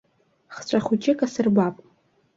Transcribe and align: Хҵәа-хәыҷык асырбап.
Хҵәа-хәыҷык 0.55 1.19
асырбап. 1.25 1.75